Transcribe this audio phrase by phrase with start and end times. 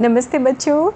[0.00, 0.90] नमस्ते बच्चों।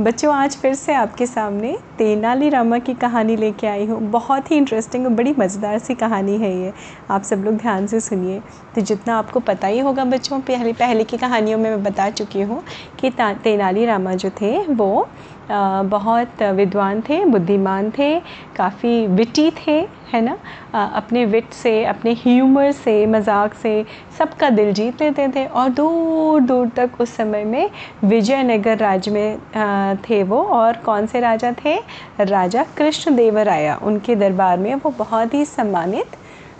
[0.00, 4.56] बच्चों आज फिर से आपके सामने तेनाली रामा की कहानी लेके आई हूँ। बहुत ही
[4.56, 6.72] इंटरेस्टिंग और बड़ी मज़ेदार सी कहानी है ये।
[7.10, 8.40] आप सब लोग ध्यान से सुनिए।
[8.74, 12.42] तो जितना आपको पता ही होगा बच्चों, पहले पहले की कहानियों में मैं बता चुकी
[12.42, 12.62] हूँ
[13.00, 15.08] कि तेनालीरामा जो थे, वो
[15.50, 18.18] बहुत विद्वान थे, बुद्धिमान थे,
[18.56, 19.78] काफ़ी विटी थे,
[20.12, 20.36] है ना?
[20.74, 23.84] अपने विट से, अपने ह्यूमर से, मज़ाक से
[24.18, 27.70] सबका दिल जीत लेते थे और दूर दूर तक उस समय में
[28.04, 31.76] विजयनगर राज्य में थे वो और कौन से राजा थे?
[32.20, 36.16] राजा कृष्णदेवराया। उनके दरबार में वो बहुत ही सम्मानित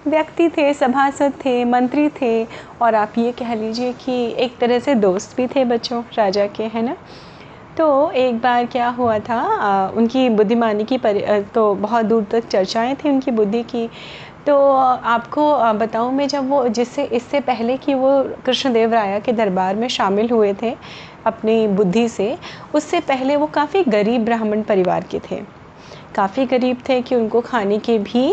[0.06, 2.46] व्यक्ति थे, सभासद थे, मंत्री थे।
[2.82, 6.62] और आप ये कह लीजिए कि एक तरह से दोस्त भी थे बच्चों, राजा के,
[6.62, 6.96] है ना?
[7.78, 11.20] तो एक बार क्या हुआ था आ, उनकी बुद्धिमानी की परि
[11.54, 13.88] तो बहुत दूर तक चर्चाएँ थी उनकी बुद्धि की।
[14.46, 14.56] तो
[15.06, 18.10] आपको बताऊँ मैं जब वो जिससे इससे पहले कि वो
[18.46, 20.74] कृष्णदेव राया के दरबार में शामिल हुए थे
[21.26, 22.36] अपनी बुद्धि से
[22.74, 25.40] उससे पहले वो काफ़ी गरीब ब्राह्मण परिवार के थे।
[26.14, 28.32] काफ़ी गरीब थे कि उनको खाने के भी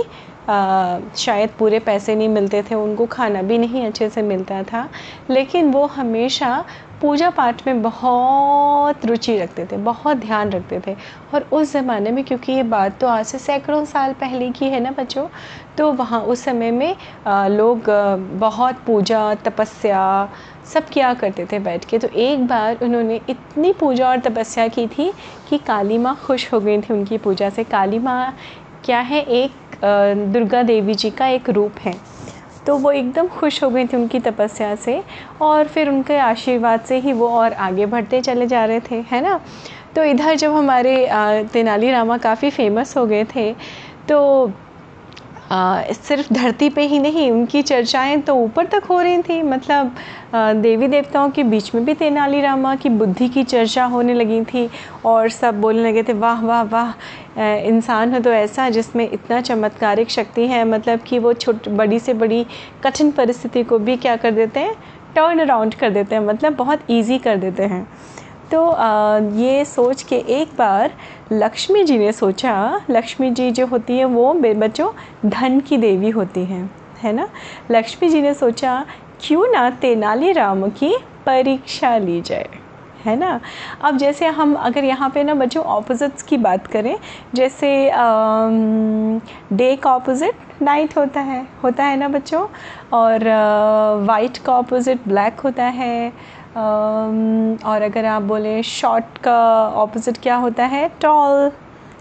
[0.49, 4.87] आ, शायद पूरे पैसे नहीं मिलते थे उनको खाना भी नहीं अच्छे से मिलता था।
[5.29, 6.63] लेकिन वो हमेशा
[7.01, 10.95] पूजा पाठ में बहुत रुचि रखते थे बहुत ध्यान रखते थे।
[11.33, 14.79] और उस ज़माने में क्योंकि ये बात तो आज से सैकड़ों साल पहले की है
[14.79, 15.27] ना बच्चों
[15.77, 16.95] तो वहाँ उस समय में
[17.27, 17.89] आ, लोग
[18.39, 20.29] बहुत पूजा तपस्या
[20.65, 24.87] सब किया करते थे बैठ के। तो एक बार उन्होंने इतनी पूजा और तपस्या की
[24.87, 25.11] थी
[25.49, 28.35] कि काली माँ खुश हो गई थी उनकी पूजा से। काली माँ
[28.83, 29.21] क्या है?
[29.21, 29.51] एक
[30.33, 31.93] दुर्गा देवी जी का एक रूप है।
[32.67, 35.01] तो वो एकदम खुश हो गई थी उनकी तपस्या से
[35.41, 39.21] और फिर उनके आशीर्वाद से ही वो और आगे बढ़ते चले जा रहे थे, है
[39.21, 39.39] ना?
[39.95, 40.95] तो इधर जब हमारे
[41.53, 43.51] तेनाली रामा काफ़ी फ़ेमस हो गए थे
[44.09, 44.17] तो
[45.51, 49.95] आ, सिर्फ़ धरती पे ही नहीं उनकी चर्चाएँ तो ऊपर तक हो रही थी। मतलब
[50.35, 54.69] आ, देवी देवताओं के बीच में भी तेनालीरामा की बुद्धि की चर्चा होने लगी थी
[55.05, 56.93] और सब बोलने लगे थे वाह वाह वाह
[57.67, 62.13] इंसान हो तो ऐसा जिसमें इतना चमत्कारिक शक्ति है। मतलब कि वो छोट बड़ी से
[62.13, 62.45] बड़ी
[62.83, 64.75] कठिन परिस्थिति को भी क्या कर देते हैं?
[65.15, 67.87] टर्न अराउंड कर देते हैं। मतलब बहुत ईजी कर देते हैं।
[68.51, 70.91] तो आ, ये सोच के एक बार
[71.31, 74.91] लक्ष्मी जी ने सोचा लक्ष्मी जी जो होती है वो बच्चों
[75.25, 76.69] धन की देवी होती हैं
[77.03, 77.27] है ना?
[77.71, 78.85] लक्ष्मी जी ने सोचा
[79.21, 80.95] क्यों ना तेनालीराम की
[81.25, 82.49] परीक्षा ली जाए?
[83.05, 83.39] है ना?
[83.83, 86.95] अब जैसे हम अगर यहाँ पे ना बच्चों ऑपोजिट्स की बात करें
[87.35, 87.91] जैसे
[89.57, 92.47] डे का ऑपोजिट नाइट होता है होता है ना बच्चों?
[92.93, 93.27] और
[94.05, 96.11] वाइट का ऑपोजिट ब्लैक होता है
[96.57, 99.37] और अगर आप बोलें शॉर्ट का
[99.77, 100.87] ऑपोजिट क्या होता है?
[101.01, 101.51] टॉल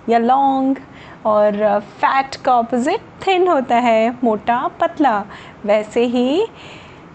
[0.08, 0.78] या लॉन्ग
[1.26, 5.18] और फैट का ऑपोजिट थिन होता है मोटा पतला।
[5.66, 6.46] वैसे ही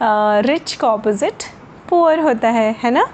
[0.02, 1.44] रिच का ऑपोजिट
[1.90, 3.06] पुअर होता है है ना?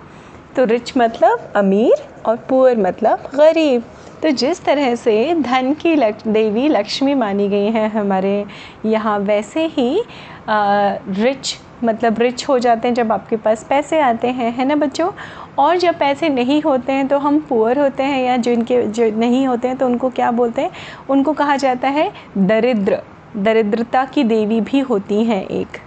[0.55, 3.83] तो रिच मतलब अमीर और पुअर मतलब गरीब।
[4.23, 8.45] तो जिस तरह से धन की लक, देवी लक्ष्मी मानी गई है हमारे
[8.85, 10.01] यहाँ वैसे ही
[10.49, 14.75] आ, रिच मतलब रिच हो जाते हैं जब आपके पास पैसे आते हैं, है ना
[14.75, 15.11] बच्चों?
[15.59, 19.45] और जब पैसे नहीं होते हैं तो हम पुअर होते हैं या जिनके, जो नहीं
[19.47, 20.71] होते हैं तो उनको क्या बोलते हैं?
[21.09, 23.01] उनको कहा जाता है दरिद्र।
[23.37, 25.77] दरिद्रता की देवी भी होती हैं एक।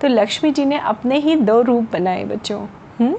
[0.00, 2.60] तो लक्ष्मी जी ने अपने ही दो रूप बनाए बच्चों
[3.00, 3.14] हम्म?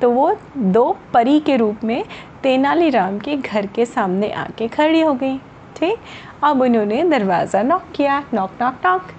[0.00, 2.04] तो वो दो परी के रूप में
[2.42, 5.36] तेनालीराम के घर के सामने आके खड़ी हो गई,
[5.76, 5.98] ठीक?
[6.44, 9.10] अब उन्होंने दरवाज़ा नॉक किया नॉक नॉक नॉक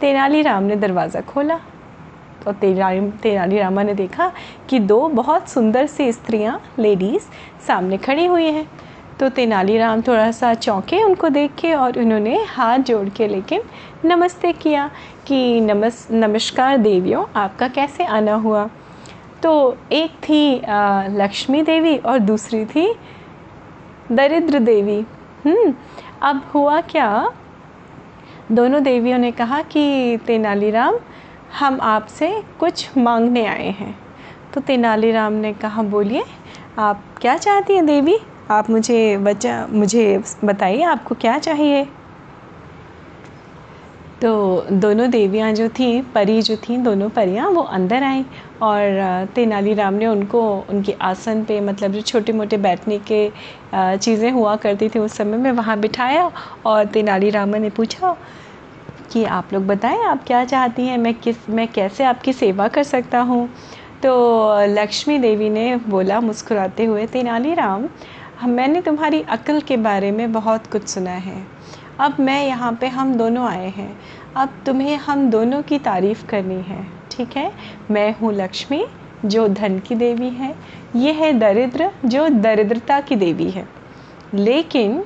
[0.00, 1.58] तेनालीराम ने दरवाज़ा खोला।
[2.44, 4.32] तो तेनाली तेनालीरामा ने देखा
[4.68, 7.22] कि दो बहुत सुंदर सी स्त्रियाँ लेडीज़
[7.66, 8.70] सामने खड़ी हुई हैं।
[9.20, 13.60] तो तेनालीराम थोड़ा सा चौंके उनको देख के और उन्होंने हाथ जोड़ के लेकिन
[14.04, 14.90] नमस्ते किया
[15.26, 18.70] कि नमस् नमस्कार देवियों आपका कैसे आना हुआ?
[19.42, 22.94] तो एक थी आ, लक्ष्मी देवी और दूसरी थी
[24.12, 25.00] दरिद्र देवी।
[25.44, 25.74] हम्म
[26.22, 27.32] अब हुआ क्या?
[28.52, 30.96] दोनों देवियों ने कहा कि तेनालीराम
[31.52, 33.94] हम आपसे कुछ मांगने आए हैं।
[34.54, 36.24] तो तेनालीराम ने कहा, बोलिए,
[36.78, 38.18] आप क्या चाहती हैं देवी?
[38.50, 41.86] आप मुझे बचा, मुझे बताइए, आपको क्या चाहिए?
[44.22, 48.24] तो दोनों देवियाँ जो थी, परी जो थी, दोनों परियाँ, वो अंदर आईं
[48.62, 53.30] और तेनालीराम ने उनको, उनके आसन पे मतलब जो छोटे मोटे बैठने के
[53.74, 56.30] चीज़ें हुआ करती थी उस समय में वहाँ बिठाया
[56.66, 58.16] और तेनालीराम ने पूछा
[59.16, 62.82] कि आप लोग बताएँ, आप क्या चाहती हैं, मैं किस, मैं कैसे आपकी सेवा कर
[62.82, 63.48] सकता हूँ?
[64.02, 64.12] तो
[64.66, 67.88] लक्ष्मी देवी ने बोला मुस्कुराते हुए तेनालीराम
[68.44, 71.46] मैंने तुम्हारी अक्ल के बारे में बहुत कुछ सुना है।
[72.00, 74.00] अब मैं यहाँ पे हम दोनों आए हैं।
[74.36, 77.52] अब तुम्हें हम दोनों की तारीफ़ करनी है, ठीक है?
[77.90, 78.86] मैं हूँ लक्ष्मी,
[79.24, 80.54] जो धन की देवी है।
[80.96, 83.68] ये है दरिद्र, जो दरिद्रता की देवी है।
[84.34, 85.04] लेकिन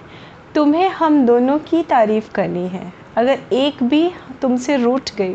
[0.54, 4.10] तुम्हें हम दोनों की तारीफ़ करनी है। अगर एक भी
[4.42, 5.34] तुमसे रूठ गई,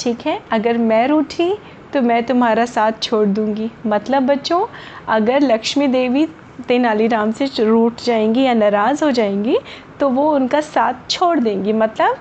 [0.00, 0.40] ठीक है?
[0.52, 1.54] अगर मैं रूठी
[1.92, 4.66] तो मैं तुम्हारा साथ छोड़ दूँगी। मतलब बच्चों,
[5.08, 6.26] अगर लक्ष्मी देवी
[6.68, 9.58] तेनालीराम से रूठ जाएँगी या नाराज़ हो जाएँगी
[10.00, 12.16] तो वो उनका साथ छोड़ देंगी। मतलब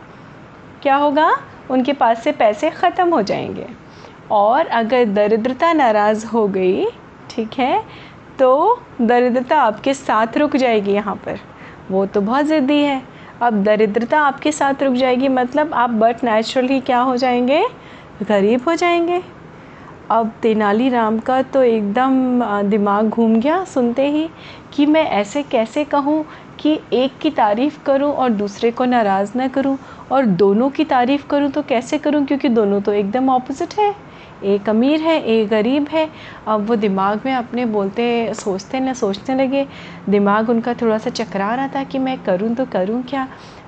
[0.83, 1.29] क्या होगा?
[1.71, 3.67] उनके पास से पैसे ख़त्म हो जाएँगे।
[4.31, 6.85] और अगर दरिद्रता नाराज़ हो गई,
[7.29, 7.83] ठीक है
[8.39, 11.39] तो दरिद्रता आपके साथ रुक जाएगी यहाँ पर।
[11.91, 13.01] वो तो बहुत ज़िद्दी है।
[13.41, 17.61] अब दरिद्रता आपके साथ रुक जाएगी मतलब आप बट नेचुरली क्या हो जाएँगे?
[18.21, 19.21] गरीब हो जाएँगे।
[20.11, 24.27] अब तेनालीराम का तो एकदम दिमाग घूम गया सुनते ही
[24.73, 26.23] कि मैं ऐसे कैसे कहूँ
[26.59, 29.77] कि एक की तारीफ़ करूँ और दूसरे को नाराज़ ना करूँ
[30.11, 32.25] और दोनों की तारीफ़ करूँ तो कैसे करूँ?
[32.25, 33.93] क्योंकि दोनों तो एकदम ऑपोजिट है।
[34.43, 36.09] एक अमीर है, एक गरीब है।
[36.47, 39.67] अब वो दिमाग में अपने बोलते, सोचते न, सोचने लगे।
[40.09, 43.27] दिमाग उनका थोड़ा सा चकरा रहा था कि मैं करूँ तो करूँ क्या?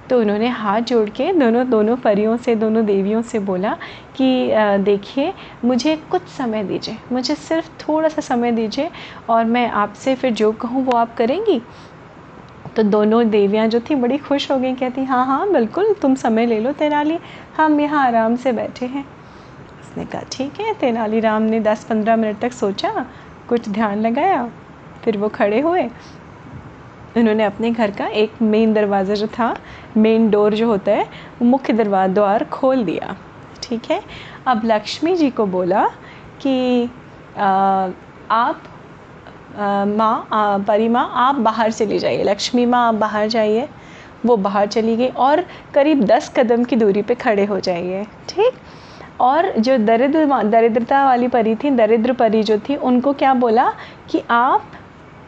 [0.10, 3.74] तो उन्होंने हाथ जोड़ के दोनों दोनों परियों से, दोनों देवियों से बोला
[4.18, 4.52] कि
[4.84, 5.34] देखिए,
[5.66, 8.90] मुझे कुछ समय दीजिए। मुझे सिर्फ़ थोड़ा सा समय दीजिए
[9.30, 11.62] और मैं आपसे फिर जो कहूँ वो आप करेंगी?
[12.76, 16.46] तो दोनों देवियाँ जो थी, बड़ी खुश हो गई, कहती हाँ हाँ बिल्कुल, तुम समय
[16.46, 17.18] ले लो तेनाली
[17.58, 19.06] हम यहाँ आराम से बैठे हैं।
[19.92, 23.06] उसने कहा ठीक है तेनालीराम ने 10-15 मिनट तक सोचा
[23.50, 24.50] कुछ ध्यान लगाया
[25.04, 25.84] फिर वो खड़े हुए।
[27.18, 29.56] उन्होंने अपने घर का एक मेन दरवाज़ा जो था
[29.98, 31.06] मेन डोर जो होता है
[31.44, 33.16] मुख्य दरवाज़ा द्वार खोल दिया।
[33.64, 34.02] ठीक है?
[34.48, 35.86] अब लक्ष्मी जी को बोला
[36.42, 36.90] कि
[37.38, 37.90] आ,
[38.32, 38.64] आप
[39.88, 43.68] माँ परी माँ आप बाहर चली जाइए। लक्ष्मी माँ आप बाहर जाइए।
[44.26, 48.54] वो बाहर चली गई और करीब दस कदम की दूरी पे खड़े हो जाइए। ठीक?
[49.20, 53.72] और जो दरिद्र दरिद्रता वाली परी थी, दरिद्र परी जो थी, उनको क्या बोला
[54.10, 54.72] कि आप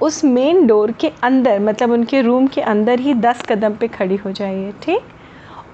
[0.02, 4.16] उस मेन डोर के अंदर मतलब उनके रूम के अंदर ही दस कदम पे खड़ी
[4.16, 5.02] हो जाइए, ठीक?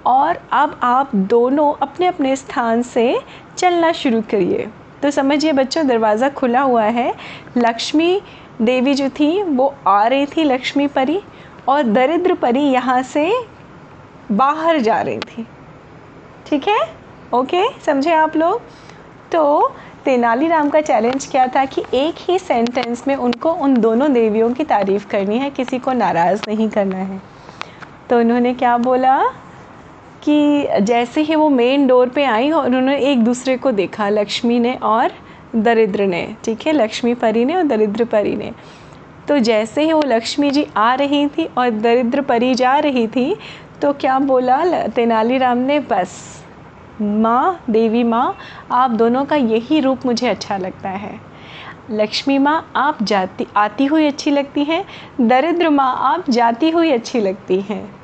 [0.06, 3.20] और अब आप दोनों अपने अपने स्थान से
[3.58, 4.68] चलना शुरू करिए।
[5.02, 7.14] तो समझिए बच्चों, दरवाज़ा खुला हुआ है।
[7.58, 8.22] लक्ष्मी
[8.62, 11.20] देवी जो थी, वो आ रही थी लक्ष्मी परी
[11.70, 13.32] और दरिद्र परी यहाँ से
[14.32, 15.48] बाहर जा रही थी।
[16.48, 16.80] ठीक है?
[17.34, 18.62] ओके समझे आप लोग?
[19.32, 19.74] तो
[20.06, 24.64] तेनालीराम का चैलेंज क्या था कि एक ही सेंटेंस में उनको उन दोनों देवियों की
[24.64, 27.22] तारीफ़ करनी है, किसी को नाराज़ नहीं करना है।
[28.10, 29.20] तो उन्होंने क्या बोला
[30.24, 34.60] कि जैसे ही वो मेन डोर पे आई और उन्होंने एक दूसरे को देखा, लक्ष्मी
[34.60, 35.12] ने और
[35.56, 36.74] दरिद्र ने, ठीक है?
[36.74, 38.52] लक्ष्मी परी ने और दरिद्र परी ने।
[39.28, 43.36] तो जैसे ही वो लक्ष्मी जी आ रही थी और दरिद्र परी जा रही थी
[43.82, 45.80] तो क्या बोला तेनालीराम ने?
[45.80, 46.18] बस।
[47.02, 48.38] माँ, देवी माँ,
[48.72, 51.20] आप दोनों का यही रूप मुझे अच्छा लगता है।
[51.92, 54.86] लक्ष्मी माँ, आप जाती, आती हुई अच्छी लगती हैं।
[55.22, 57.99] दरिद्र माँ, आप जाती हुई अच्छी लगती हैं।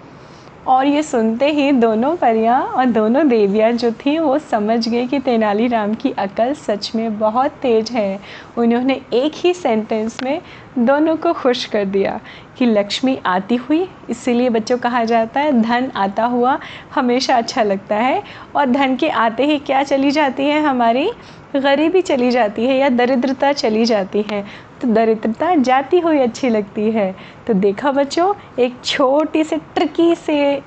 [0.68, 5.20] और ये सुनते ही दोनों परियाँ और दोनों देवियाँ जो थीं, वो समझ गए कि
[5.20, 8.20] तेनालीराम की अकल सच में बहुत तेज है।
[8.58, 10.42] उन्होंने एक ही सेंटेंस में
[10.78, 12.20] दोनों को खुश कर दिया
[12.58, 16.60] कि लक्ष्मी आती हुई, इसीलिए बच्चों कहा जाता है, धन आता हुआ
[16.96, 18.24] हमेशा अच्छा लगता है।
[18.56, 21.12] और धन के आते ही क्या चली जाती है हमारी?
[21.56, 24.44] गरीबी चली जाती है या दरिद्रता चली जाती है
[24.81, 27.13] तो दरिद्रता जाती हुई अच्छी लगती है।
[27.48, 30.62] तो देखा बच्चों, एक छोटी से ट्रिकी से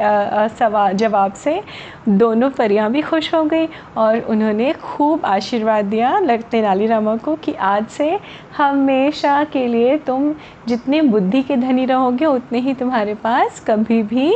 [0.59, 1.61] सवाल जवाब से
[2.09, 7.55] दोनों परियाँ भी खुश हो गई और उन्होंने खूब आशीर्वाद दिया तेनाली रामा को कि
[7.55, 8.19] आज से
[8.57, 10.33] हमेशा के लिए तुम
[10.69, 14.33] जितने बुद्धि के धनी रहोगे, उतने ही तुम्हारे पास कभी भी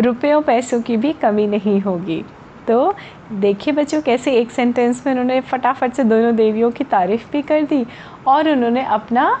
[0.00, 2.24] रुपयों, पैसों की भी कमी नहीं होगी।
[2.68, 2.94] तो
[3.32, 7.62] देखिए बच्चों कैसे एक सेंटेंस में उन्होंने फटाफट से दोनों देवियों की तारीफ़ भी कर
[7.62, 7.86] दी
[8.26, 9.40] और उन्होंने अपना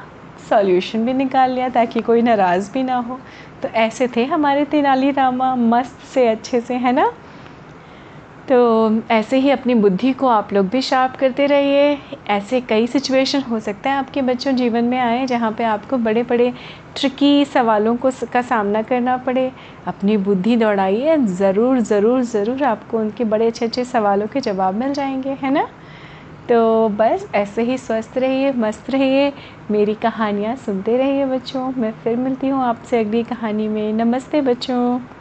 [0.50, 3.18] सॉल्यूशन भी निकाल लिया ताकि कोई नाराज़ भी ना हो।
[3.62, 7.12] तो ऐसे थे हमारे तेनाली रामा। मस्त से अच्छे से, है ना?
[8.48, 8.56] तो
[9.10, 11.96] ऐसे ही अपनी बुद्धि को आप लोग भी शार्प करते रहिए।
[12.30, 16.22] ऐसे कई सिचुएशन हो सकते हैं आपके बच्चों जीवन में आए जहाँ पे आपको बड़े
[16.22, 16.52] बड़े
[16.96, 19.50] ट्रिकी सवालों को का सामना करना पड़े।
[19.86, 24.92] अपनी बुद्धि दौड़ाइए, ज़रूर ज़रूर ज़रूर आपको उनके बड़े अच्छे अच्छे सवालों के जवाब मिल
[24.92, 25.66] जाएँगे, है ना?
[26.48, 29.32] तो बस ऐसे ही स्वस्थ रहिए, मस्त रहिए।
[29.70, 35.13] मेरी कहानियाँ सुनते रहिए बच्चों। मैं फिर मिलती हूँ आपसे अगली कहानी में। नमस्ते बच्चों।